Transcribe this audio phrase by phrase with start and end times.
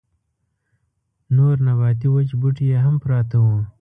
[1.35, 3.57] نور نباتي وچ بوټي يې هم پراته وو.